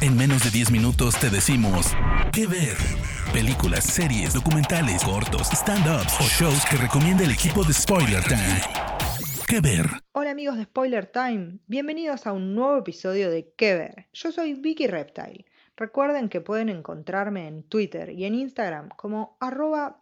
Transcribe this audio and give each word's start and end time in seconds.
En 0.00 0.16
menos 0.16 0.44
de 0.44 0.50
10 0.50 0.70
minutos 0.70 1.18
te 1.18 1.30
decimos 1.30 1.86
qué 2.32 2.46
ver. 2.46 2.76
Películas, 3.32 3.84
series, 3.84 4.34
documentales, 4.34 5.02
cortos, 5.02 5.48
stand-ups 5.50 6.14
o 6.20 6.24
shows 6.24 6.64
que 6.70 6.76
recomienda 6.76 7.24
el 7.24 7.30
equipo 7.30 7.64
de 7.64 7.72
Spoiler 7.72 8.22
Time. 8.24 8.60
¿Qué 9.46 9.60
ver? 9.60 9.86
Hola 10.12 10.30
amigos 10.30 10.56
de 10.56 10.64
Spoiler 10.64 11.06
Time, 11.06 11.58
bienvenidos 11.66 12.26
a 12.26 12.32
un 12.32 12.54
nuevo 12.54 12.78
episodio 12.78 13.30
de 13.30 13.52
¿Qué 13.56 13.74
ver? 13.74 14.08
Yo 14.12 14.32
soy 14.32 14.54
Vicky 14.54 14.86
Reptile. 14.86 15.44
Recuerden 15.76 16.28
que 16.28 16.40
pueden 16.40 16.68
encontrarme 16.68 17.48
en 17.48 17.64
Twitter 17.64 18.10
y 18.10 18.24
en 18.24 18.34
Instagram 18.34 18.90
como 18.90 19.36
arroba. 19.40 19.98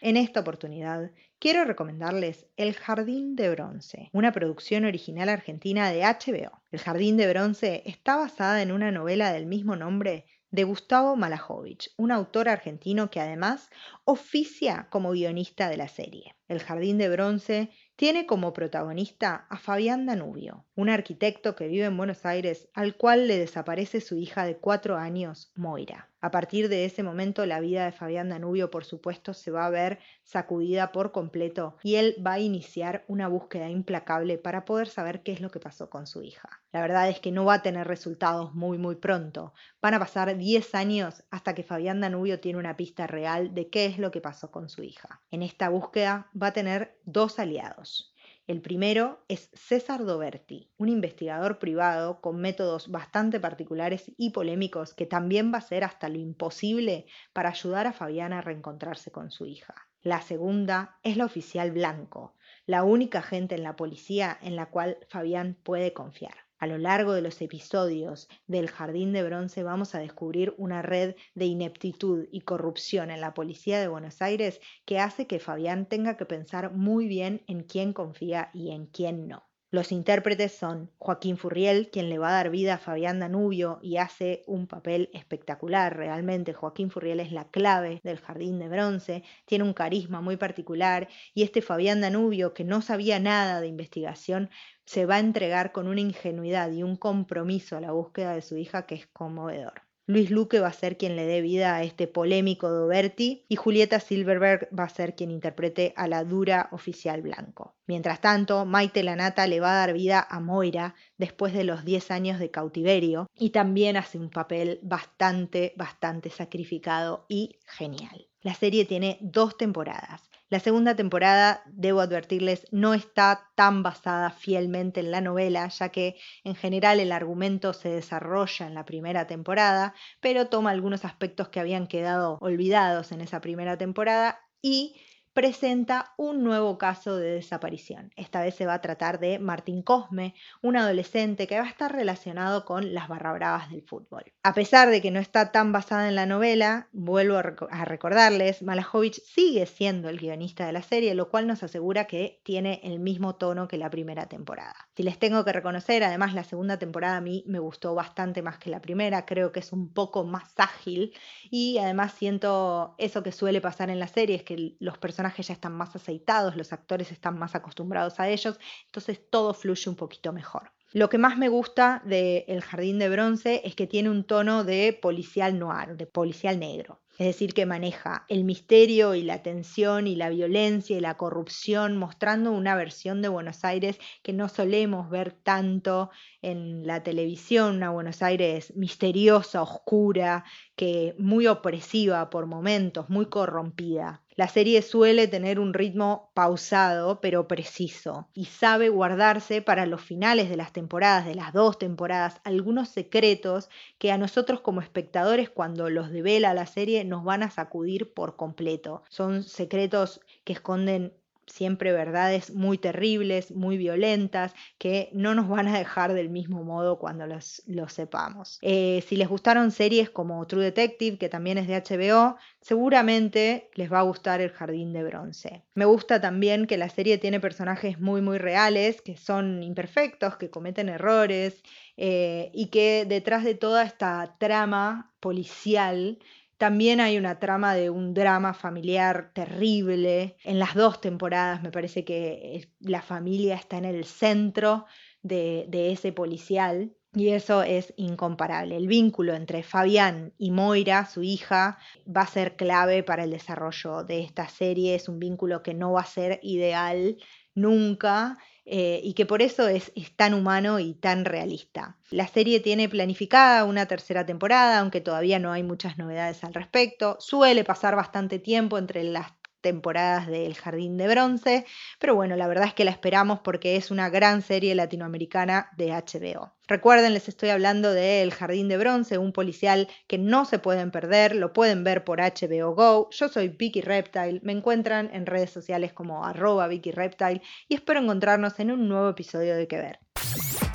En 0.00 0.16
esta 0.16 0.40
oportunidad 0.40 1.12
quiero 1.38 1.64
recomendarles 1.64 2.46
El 2.56 2.74
Jardín 2.74 3.36
de 3.36 3.50
Bronce, 3.50 4.10
una 4.12 4.32
producción 4.32 4.84
original 4.84 5.28
argentina 5.28 5.90
de 5.90 6.02
HBO. 6.02 6.60
El 6.72 6.80
Jardín 6.80 7.16
de 7.16 7.28
Bronce 7.28 7.82
está 7.86 8.16
basada 8.16 8.62
en 8.62 8.72
una 8.72 8.90
novela 8.90 9.32
del 9.32 9.46
mismo 9.46 9.76
nombre 9.76 10.26
de 10.50 10.64
Gustavo 10.64 11.16
Malajovich, 11.16 11.90
un 11.96 12.12
autor 12.12 12.48
argentino 12.48 13.10
que 13.10 13.20
además 13.20 13.70
oficia 14.04 14.88
como 14.90 15.10
guionista 15.10 15.68
de 15.68 15.76
la 15.76 15.88
serie. 15.88 16.36
El 16.48 16.60
Jardín 16.60 16.98
de 16.98 17.08
Bronce 17.08 17.70
tiene 17.96 18.26
como 18.26 18.52
protagonista 18.52 19.46
a 19.48 19.58
Fabián 19.58 20.06
Danubio, 20.06 20.66
un 20.74 20.88
arquitecto 20.88 21.54
que 21.54 21.68
vive 21.68 21.84
en 21.84 21.96
Buenos 21.96 22.26
Aires 22.26 22.68
al 22.74 22.96
cual 22.96 23.28
le 23.28 23.38
desaparece 23.38 24.00
su 24.00 24.16
hija 24.16 24.44
de 24.44 24.56
cuatro 24.56 24.96
años, 24.96 25.52
Moira. 25.54 26.13
A 26.24 26.30
partir 26.30 26.70
de 26.70 26.86
ese 26.86 27.02
momento 27.02 27.44
la 27.44 27.60
vida 27.60 27.84
de 27.84 27.92
Fabián 27.92 28.30
Danubio, 28.30 28.70
por 28.70 28.86
supuesto, 28.86 29.34
se 29.34 29.50
va 29.50 29.66
a 29.66 29.68
ver 29.70 29.98
sacudida 30.22 30.90
por 30.90 31.12
completo 31.12 31.76
y 31.82 31.96
él 31.96 32.16
va 32.26 32.32
a 32.32 32.38
iniciar 32.38 33.04
una 33.08 33.28
búsqueda 33.28 33.68
implacable 33.68 34.38
para 34.38 34.64
poder 34.64 34.88
saber 34.88 35.22
qué 35.22 35.32
es 35.32 35.42
lo 35.42 35.50
que 35.50 35.60
pasó 35.60 35.90
con 35.90 36.06
su 36.06 36.22
hija. 36.22 36.62
La 36.72 36.80
verdad 36.80 37.10
es 37.10 37.20
que 37.20 37.30
no 37.30 37.44
va 37.44 37.56
a 37.56 37.62
tener 37.62 37.86
resultados 37.86 38.54
muy 38.54 38.78
muy 38.78 38.94
pronto. 38.94 39.52
Van 39.82 39.92
a 39.92 39.98
pasar 39.98 40.34
10 40.34 40.74
años 40.74 41.22
hasta 41.30 41.54
que 41.54 41.62
Fabián 41.62 42.00
Danubio 42.00 42.40
tiene 42.40 42.58
una 42.58 42.74
pista 42.74 43.06
real 43.06 43.52
de 43.52 43.68
qué 43.68 43.84
es 43.84 43.98
lo 43.98 44.10
que 44.10 44.22
pasó 44.22 44.50
con 44.50 44.70
su 44.70 44.82
hija. 44.82 45.20
En 45.30 45.42
esta 45.42 45.68
búsqueda 45.68 46.30
va 46.34 46.46
a 46.46 46.52
tener 46.54 46.98
dos 47.04 47.38
aliados. 47.38 48.13
El 48.46 48.60
primero 48.60 49.24
es 49.28 49.48
César 49.54 50.04
Doberti, 50.04 50.70
un 50.76 50.90
investigador 50.90 51.58
privado 51.58 52.20
con 52.20 52.42
métodos 52.42 52.90
bastante 52.90 53.40
particulares 53.40 54.12
y 54.18 54.32
polémicos 54.32 54.92
que 54.92 55.06
también 55.06 55.50
va 55.50 55.56
a 55.56 55.58
hacer 55.60 55.82
hasta 55.82 56.10
lo 56.10 56.18
imposible 56.18 57.06
para 57.32 57.48
ayudar 57.48 57.86
a 57.86 57.94
Fabiana 57.94 58.38
a 58.38 58.42
reencontrarse 58.42 59.10
con 59.10 59.30
su 59.30 59.46
hija. 59.46 59.74
La 60.02 60.20
segunda 60.20 60.98
es 61.02 61.16
la 61.16 61.24
oficial 61.24 61.72
Blanco, 61.72 62.34
la 62.66 62.84
única 62.84 63.20
agente 63.20 63.54
en 63.54 63.62
la 63.62 63.76
policía 63.76 64.38
en 64.42 64.56
la 64.56 64.68
cual 64.68 64.98
Fabián 65.08 65.56
puede 65.62 65.94
confiar. 65.94 66.43
A 66.64 66.66
lo 66.66 66.78
largo 66.78 67.12
de 67.12 67.20
los 67.20 67.42
episodios 67.42 68.26
del 68.46 68.70
Jardín 68.70 69.12
de 69.12 69.22
Bronce 69.22 69.62
vamos 69.62 69.94
a 69.94 69.98
descubrir 69.98 70.54
una 70.56 70.80
red 70.80 71.14
de 71.34 71.44
ineptitud 71.44 72.26
y 72.32 72.40
corrupción 72.40 73.10
en 73.10 73.20
la 73.20 73.34
policía 73.34 73.78
de 73.78 73.88
Buenos 73.88 74.22
Aires 74.22 74.62
que 74.86 74.98
hace 74.98 75.26
que 75.26 75.40
Fabián 75.40 75.84
tenga 75.84 76.16
que 76.16 76.24
pensar 76.24 76.72
muy 76.72 77.06
bien 77.06 77.42
en 77.48 77.64
quién 77.64 77.92
confía 77.92 78.48
y 78.54 78.70
en 78.70 78.86
quién 78.86 79.28
no. 79.28 79.42
Los 79.74 79.90
intérpretes 79.90 80.52
son 80.52 80.92
Joaquín 80.98 81.36
Furriel, 81.36 81.90
quien 81.90 82.08
le 82.08 82.16
va 82.16 82.28
a 82.28 82.34
dar 82.34 82.50
vida 82.50 82.74
a 82.74 82.78
Fabián 82.78 83.18
Danubio 83.18 83.80
y 83.82 83.96
hace 83.96 84.44
un 84.46 84.68
papel 84.68 85.10
espectacular. 85.12 85.96
Realmente 85.96 86.52
Joaquín 86.52 86.92
Furriel 86.92 87.18
es 87.18 87.32
la 87.32 87.48
clave 87.48 88.00
del 88.04 88.20
Jardín 88.20 88.60
de 88.60 88.68
Bronce, 88.68 89.24
tiene 89.46 89.64
un 89.64 89.72
carisma 89.72 90.20
muy 90.20 90.36
particular 90.36 91.08
y 91.34 91.42
este 91.42 91.60
Fabián 91.60 92.00
Danubio, 92.00 92.54
que 92.54 92.62
no 92.62 92.82
sabía 92.82 93.18
nada 93.18 93.60
de 93.60 93.66
investigación, 93.66 94.48
se 94.84 95.06
va 95.06 95.16
a 95.16 95.18
entregar 95.18 95.72
con 95.72 95.88
una 95.88 96.02
ingenuidad 96.02 96.70
y 96.70 96.84
un 96.84 96.94
compromiso 96.96 97.76
a 97.76 97.80
la 97.80 97.90
búsqueda 97.90 98.32
de 98.32 98.42
su 98.42 98.56
hija 98.56 98.86
que 98.86 98.94
es 98.94 99.08
conmovedor. 99.08 99.82
Luis 100.06 100.30
Luque 100.30 100.60
va 100.60 100.68
a 100.68 100.72
ser 100.72 100.98
quien 100.98 101.16
le 101.16 101.24
dé 101.24 101.40
vida 101.40 101.76
a 101.76 101.82
este 101.82 102.06
polémico 102.06 102.68
Doberti 102.68 103.46
y 103.48 103.56
Julieta 103.56 104.00
Silverberg 104.00 104.68
va 104.78 104.84
a 104.84 104.88
ser 104.90 105.14
quien 105.14 105.30
interprete 105.30 105.94
a 105.96 106.08
la 106.08 106.24
dura 106.24 106.68
oficial 106.72 107.22
blanco. 107.22 107.74
Mientras 107.86 108.20
tanto, 108.20 108.66
Maite 108.66 109.02
Lanata 109.02 109.46
le 109.46 109.60
va 109.60 109.72
a 109.72 109.86
dar 109.86 109.94
vida 109.94 110.26
a 110.28 110.40
Moira 110.40 110.94
después 111.16 111.54
de 111.54 111.64
los 111.64 111.86
10 111.86 112.10
años 112.10 112.38
de 112.38 112.50
cautiverio 112.50 113.30
y 113.34 113.50
también 113.50 113.96
hace 113.96 114.18
un 114.18 114.28
papel 114.28 114.78
bastante, 114.82 115.72
bastante 115.76 116.28
sacrificado 116.28 117.24
y 117.28 117.58
genial. 117.66 118.28
La 118.42 118.52
serie 118.52 118.84
tiene 118.84 119.16
dos 119.22 119.56
temporadas. 119.56 120.20
La 120.54 120.60
segunda 120.60 120.94
temporada, 120.94 121.64
debo 121.66 122.00
advertirles, 122.00 122.68
no 122.70 122.94
está 122.94 123.50
tan 123.56 123.82
basada 123.82 124.30
fielmente 124.30 125.00
en 125.00 125.10
la 125.10 125.20
novela, 125.20 125.66
ya 125.66 125.88
que 125.88 126.14
en 126.44 126.54
general 126.54 127.00
el 127.00 127.10
argumento 127.10 127.72
se 127.72 127.88
desarrolla 127.88 128.68
en 128.68 128.74
la 128.74 128.84
primera 128.84 129.26
temporada, 129.26 129.94
pero 130.20 130.46
toma 130.46 130.70
algunos 130.70 131.04
aspectos 131.04 131.48
que 131.48 131.58
habían 131.58 131.88
quedado 131.88 132.38
olvidados 132.40 133.10
en 133.10 133.20
esa 133.20 133.40
primera 133.40 133.76
temporada 133.78 134.38
y 134.62 134.94
presenta 135.34 136.14
un 136.16 136.44
nuevo 136.44 136.78
caso 136.78 137.16
de 137.16 137.32
desaparición. 137.32 138.12
Esta 138.14 138.40
vez 138.40 138.54
se 138.54 138.66
va 138.66 138.74
a 138.74 138.80
tratar 138.80 139.18
de 139.18 139.40
Martín 139.40 139.82
Cosme, 139.82 140.34
un 140.62 140.76
adolescente 140.76 141.48
que 141.48 141.58
va 141.58 141.66
a 141.66 141.68
estar 141.68 141.92
relacionado 141.92 142.64
con 142.64 142.94
las 142.94 143.08
barra 143.08 143.32
bravas 143.32 143.68
del 143.68 143.82
fútbol. 143.82 144.32
A 144.44 144.54
pesar 144.54 144.90
de 144.90 145.02
que 145.02 145.10
no 145.10 145.18
está 145.18 145.50
tan 145.50 145.72
basada 145.72 146.08
en 146.08 146.14
la 146.14 146.26
novela, 146.26 146.88
vuelvo 146.92 147.36
a 147.36 147.84
recordarles, 147.84 148.62
Malajovich 148.62 149.20
sigue 149.24 149.66
siendo 149.66 150.08
el 150.08 150.20
guionista 150.20 150.66
de 150.66 150.72
la 150.72 150.82
serie, 150.82 151.16
lo 151.16 151.28
cual 151.30 151.48
nos 151.48 151.64
asegura 151.64 152.04
que 152.04 152.40
tiene 152.44 152.80
el 152.84 153.00
mismo 153.00 153.34
tono 153.34 153.66
que 153.66 153.76
la 153.76 153.90
primera 153.90 154.26
temporada. 154.26 154.76
Si 154.96 155.02
les 155.02 155.18
tengo 155.18 155.44
que 155.44 155.52
reconocer, 155.52 156.04
además 156.04 156.34
la 156.34 156.44
segunda 156.44 156.78
temporada 156.78 157.16
a 157.16 157.20
mí 157.20 157.42
me 157.48 157.58
gustó 157.58 157.96
bastante 157.96 158.40
más 158.40 158.58
que 158.58 158.70
la 158.70 158.80
primera, 158.80 159.26
creo 159.26 159.50
que 159.50 159.60
es 159.60 159.72
un 159.72 159.92
poco 159.92 160.22
más 160.22 160.52
ágil 160.58 161.12
y 161.50 161.78
además 161.78 162.12
siento 162.12 162.94
eso 162.98 163.24
que 163.24 163.32
suele 163.32 163.60
pasar 163.60 163.90
en 163.90 163.98
la 163.98 164.06
serie, 164.06 164.36
es 164.36 164.44
que 164.44 164.76
los 164.78 164.96
personajes 164.98 165.23
ya 165.42 165.54
están 165.54 165.72
más 165.72 165.94
aceitados, 165.96 166.56
los 166.56 166.72
actores 166.72 167.12
están 167.12 167.38
más 167.38 167.54
acostumbrados 167.54 168.20
a 168.20 168.28
ellos, 168.28 168.58
entonces 168.86 169.20
todo 169.30 169.54
fluye 169.54 169.88
un 169.88 169.96
poquito 169.96 170.32
mejor. 170.32 170.72
Lo 170.92 171.08
que 171.08 171.18
más 171.18 171.36
me 171.36 171.48
gusta 171.48 172.02
de 172.04 172.44
El 172.46 172.62
Jardín 172.62 173.00
de 173.00 173.08
Bronce 173.08 173.62
es 173.64 173.74
que 173.74 173.88
tiene 173.88 174.10
un 174.10 174.24
tono 174.24 174.62
de 174.62 174.96
policial 175.00 175.58
noir, 175.58 175.96
de 175.96 176.06
policial 176.06 176.60
negro. 176.60 177.00
Es 177.16 177.26
decir, 177.26 177.54
que 177.54 177.64
maneja 177.64 178.24
el 178.28 178.42
misterio 178.42 179.14
y 179.14 179.22
la 179.22 179.40
tensión 179.42 180.08
y 180.08 180.16
la 180.16 180.30
violencia 180.30 180.96
y 180.96 181.00
la 181.00 181.16
corrupción, 181.16 181.96
mostrando 181.96 182.50
una 182.50 182.74
versión 182.74 183.22
de 183.22 183.28
Buenos 183.28 183.64
Aires 183.64 183.98
que 184.24 184.32
no 184.32 184.48
solemos 184.48 185.10
ver 185.10 185.32
tanto 185.32 186.10
en 186.42 186.86
la 186.86 187.04
televisión, 187.04 187.76
una 187.76 187.90
Buenos 187.90 188.20
Aires 188.20 188.74
misteriosa, 188.74 189.62
oscura, 189.62 190.44
que 190.74 191.14
muy 191.16 191.46
opresiva 191.46 192.30
por 192.30 192.46
momentos, 192.46 193.08
muy 193.10 193.26
corrompida. 193.26 194.23
La 194.36 194.48
serie 194.48 194.82
suele 194.82 195.28
tener 195.28 195.60
un 195.60 195.72
ritmo 195.72 196.32
pausado 196.34 197.20
pero 197.20 197.46
preciso 197.46 198.28
y 198.34 198.46
sabe 198.46 198.88
guardarse 198.88 199.62
para 199.62 199.86
los 199.86 200.02
finales 200.02 200.50
de 200.50 200.56
las 200.56 200.72
temporadas, 200.72 201.24
de 201.24 201.36
las 201.36 201.52
dos 201.52 201.78
temporadas, 201.78 202.40
algunos 202.42 202.88
secretos 202.88 203.68
que 203.96 204.10
a 204.10 204.18
nosotros 204.18 204.60
como 204.60 204.80
espectadores 204.80 205.50
cuando 205.50 205.88
los 205.88 206.10
devela 206.10 206.52
la 206.52 206.66
serie 206.66 207.04
nos 207.04 207.22
van 207.22 207.44
a 207.44 207.50
sacudir 207.50 208.12
por 208.12 208.34
completo. 208.34 209.04
Son 209.08 209.44
secretos 209.44 210.20
que 210.42 210.54
esconden 210.54 211.14
siempre 211.46 211.92
verdades 211.92 212.52
muy 212.52 212.78
terribles, 212.78 213.50
muy 213.52 213.76
violentas, 213.76 214.54
que 214.78 215.10
no 215.12 215.34
nos 215.34 215.48
van 215.48 215.68
a 215.68 215.78
dejar 215.78 216.12
del 216.12 216.30
mismo 216.30 216.64
modo 216.64 216.98
cuando 216.98 217.26
los, 217.26 217.62
sepamos. 217.88 218.58
Eh, 218.62 219.04
si 219.06 219.16
les 219.16 219.28
gustaron 219.28 219.70
series 219.70 220.10
como 220.10 220.46
True 220.46 220.64
Detective, 220.64 221.18
que 221.18 221.28
también 221.28 221.58
es 221.58 221.66
de 221.66 221.76
HBO, 221.76 222.36
seguramente 222.60 223.70
les 223.74 223.92
va 223.92 224.00
a 224.00 224.02
gustar 224.02 224.40
El 224.40 224.50
Jardín 224.50 224.92
de 224.92 225.04
Bronce. 225.04 225.64
Me 225.74 225.84
gusta 225.84 226.20
también 226.20 226.66
que 226.66 226.78
la 226.78 226.88
serie 226.88 227.18
tiene 227.18 227.40
personajes 227.40 228.00
muy, 228.00 228.22
muy 228.22 228.38
reales, 228.38 229.02
que 229.02 229.16
son 229.16 229.62
imperfectos, 229.62 230.36
que 230.36 230.50
cometen 230.50 230.88
errores, 230.88 231.62
eh, 231.96 232.50
y 232.52 232.68
que 232.68 233.04
detrás 233.06 233.44
de 233.44 233.54
toda 233.54 233.84
esta 233.84 234.36
trama 234.38 235.12
policial, 235.20 236.18
también 236.58 237.00
hay 237.00 237.18
una 237.18 237.38
trama 237.38 237.74
de 237.74 237.90
un 237.90 238.14
drama 238.14 238.54
familiar 238.54 239.30
terrible. 239.34 240.36
En 240.44 240.58
las 240.58 240.74
dos 240.74 241.00
temporadas 241.00 241.62
me 241.62 241.70
parece 241.70 242.04
que 242.04 242.68
la 242.80 243.02
familia 243.02 243.54
está 243.56 243.78
en 243.78 243.84
el 243.84 244.04
centro 244.04 244.86
de, 245.22 245.68
ese 245.92 246.12
policial. 246.12 246.94
Y 247.16 247.28
eso 247.28 247.62
es 247.62 247.94
incomparable. 247.96 248.76
El 248.76 248.88
vínculo 248.88 249.34
entre 249.34 249.62
Fabián 249.62 250.32
y 250.36 250.50
Moira, 250.50 251.06
su 251.06 251.22
hija, 251.22 251.78
va 252.04 252.22
a 252.22 252.26
ser 252.26 252.56
clave 252.56 253.04
para 253.04 253.22
el 253.22 253.30
desarrollo 253.30 254.02
de 254.02 254.20
esta 254.20 254.48
serie. 254.48 254.96
Es 254.96 255.08
un 255.08 255.20
vínculo 255.20 255.62
que 255.62 255.74
no 255.74 255.92
va 255.92 256.00
a 256.00 256.06
ser 256.06 256.40
ideal 256.42 257.16
nunca 257.54 258.38
eh, 258.66 259.00
y 259.02 259.12
que 259.12 259.26
por 259.26 259.42
eso 259.42 259.68
es, 259.68 259.92
tan 260.16 260.32
humano 260.32 260.78
y 260.78 260.94
tan 260.94 261.24
realista. 261.24 261.98
La 262.10 262.26
serie 262.26 262.60
tiene 262.60 262.88
planificada 262.88 263.64
una 263.64 263.86
tercera 263.86 264.24
temporada, 264.24 264.78
aunque 264.80 265.02
todavía 265.02 265.38
no 265.38 265.52
hay 265.52 265.62
muchas 265.62 265.98
novedades 265.98 266.42
al 266.44 266.54
respecto. 266.54 267.16
Suele 267.20 267.64
pasar 267.64 267.94
bastante 267.94 268.38
tiempo 268.38 268.78
entre 268.78 269.04
las 269.04 269.32
temporadas 269.64 270.26
de 270.26 270.44
El 270.44 270.54
Jardín 270.54 270.98
de 270.98 271.08
Bronce, 271.08 271.64
pero 271.98 272.14
bueno, 272.14 272.36
la 272.36 272.46
verdad 272.46 272.66
es 272.66 272.74
que 272.74 272.84
la 272.84 272.90
esperamos 272.90 273.40
porque 273.40 273.76
es 273.76 273.90
una 273.90 274.10
gran 274.10 274.42
serie 274.42 274.74
latinoamericana 274.74 275.70
de 275.78 275.88
HBO. 275.88 276.52
Recuerden, 276.68 277.14
les 277.14 277.28
estoy 277.28 277.48
hablando 277.48 277.94
de 277.94 278.22
El 278.22 278.32
Jardín 278.32 278.68
de 278.68 278.76
Bronce, 278.76 279.16
un 279.16 279.32
policial 279.32 279.88
que 280.06 280.18
no 280.18 280.44
se 280.44 280.58
pueden 280.58 280.90
perder, 280.90 281.34
lo 281.34 281.54
pueden 281.54 281.82
ver 281.82 282.04
por 282.04 282.20
HBO 282.20 282.74
Go. 282.74 283.08
Yo 283.10 283.28
soy 283.28 283.48
Vicky 283.48 283.80
Reptile, 283.80 284.40
me 284.42 284.52
encuentran 284.52 285.08
en 285.14 285.24
redes 285.24 285.50
sociales 285.50 285.94
como 285.94 286.26
arroba 286.26 286.68
Vicky 286.68 286.90
Reptile 286.90 287.40
y 287.66 287.74
espero 287.74 288.00
encontrarnos 288.00 288.60
en 288.60 288.70
un 288.70 288.86
nuevo 288.86 289.08
episodio 289.08 289.56
de 289.56 289.66
Que 289.66 289.78
Ver. 289.78 289.98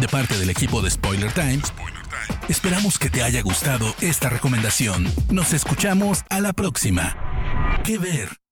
De 0.00 0.06
parte 0.06 0.38
del 0.38 0.50
equipo 0.50 0.80
de 0.80 0.90
Spoiler 0.90 1.32
Times, 1.32 1.72
esperamos 2.48 3.00
que 3.00 3.10
te 3.10 3.24
haya 3.24 3.42
gustado 3.42 3.86
esta 4.00 4.28
recomendación. 4.28 5.06
Nos 5.28 5.52
escuchamos 5.52 6.22
a 6.30 6.40
la 6.40 6.52
próxima. 6.52 7.16
Que 7.84 7.98
Ver. 7.98 8.45